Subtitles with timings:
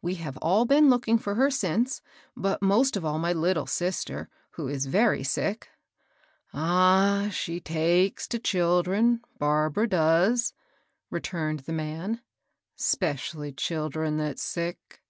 [0.00, 2.02] We have all been looking for her since;
[2.36, 5.76] but most of all my little sister, who is very sick." ^^
[6.54, 10.54] Ah I she takes to children, Barbara does,"
[11.10, 12.20] re turned the man,
[12.76, 15.00] —'specilly children that's sick.